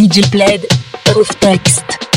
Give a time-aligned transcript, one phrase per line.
[0.00, 0.66] DJ Plaid,
[1.14, 2.09] Roof Text.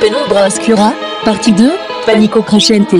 [0.00, 0.94] Penumbra Oscura,
[1.26, 2.96] partie 2, Panico Crescente.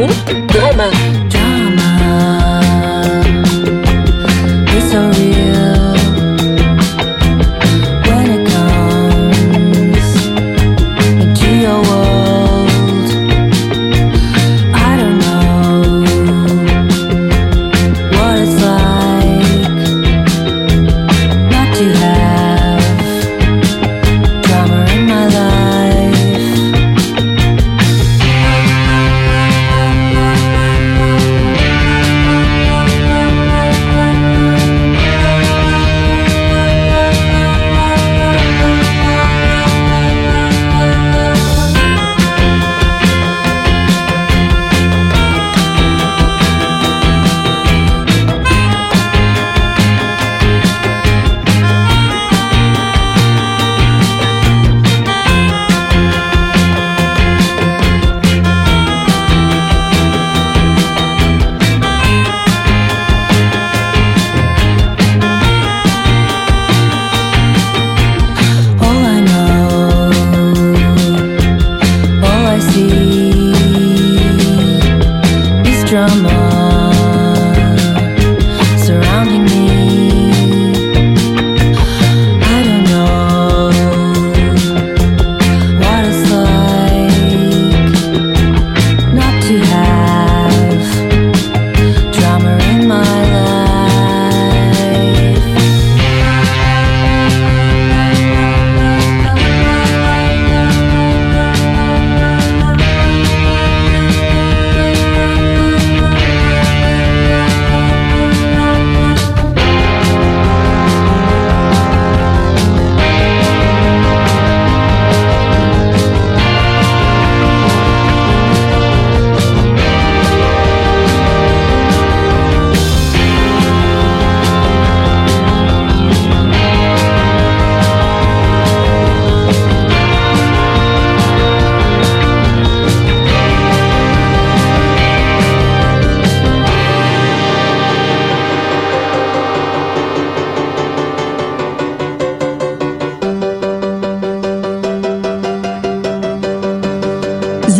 [0.00, 0.90] Drama.
[1.28, 2.49] Drama.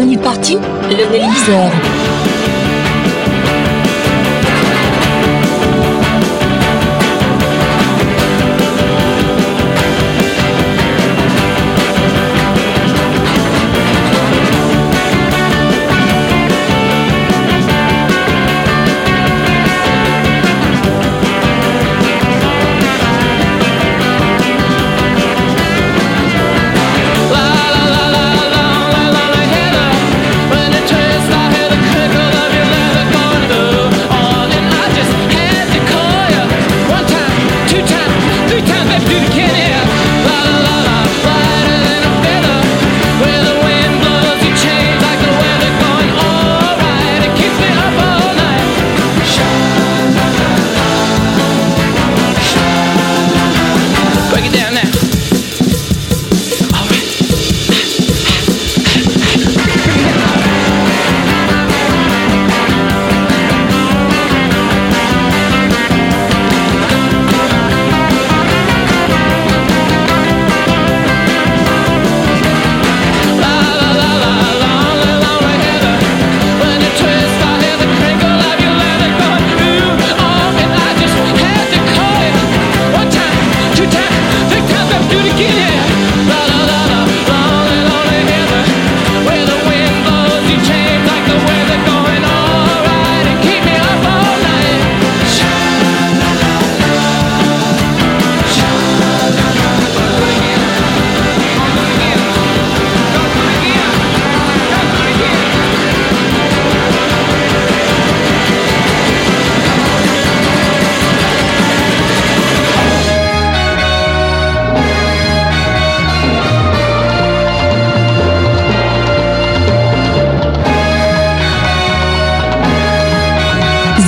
[0.01, 1.05] amis partis, le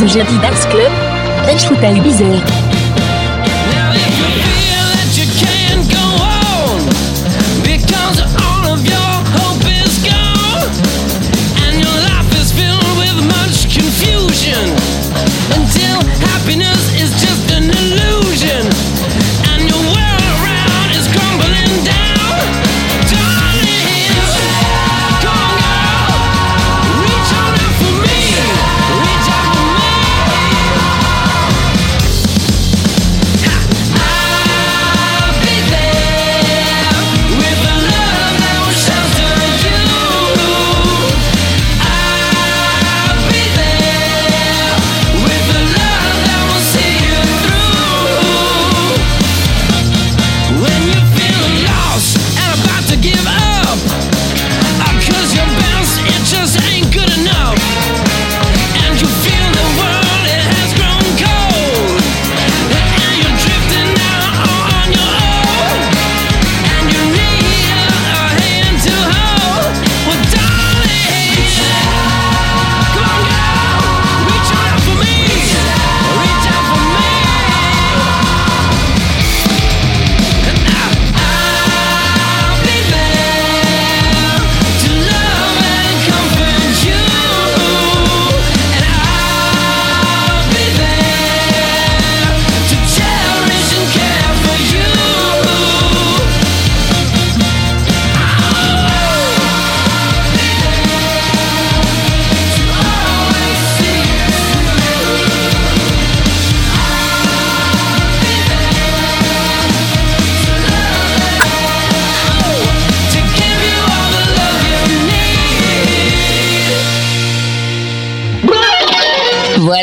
[0.02, 0.90] The Jeudi Dance Club,
[1.48, 2.42] et Bizarre.
[2.72, 2.81] Now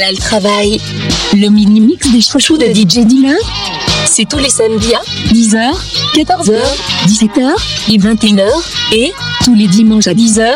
[0.10, 0.80] Voilà
[1.34, 3.38] le mini-mix des chouchous de DJ Dylan.
[4.06, 5.02] C'est tous les samedis à
[5.32, 5.72] 10h,
[6.16, 6.58] 14h,
[7.06, 8.48] 17h et 21h.
[8.96, 9.12] Et
[9.46, 10.50] tous les dimanches à 10h,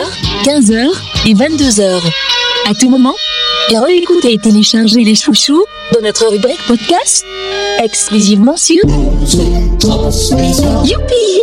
[0.44, 0.88] 15h
[1.28, 2.00] et 22h.
[2.68, 3.14] À tout moment,
[3.70, 7.24] et et téléchargez les chouchous dans notre rubrique podcast
[7.84, 8.82] exclusivement sur
[10.84, 11.43] Youpi!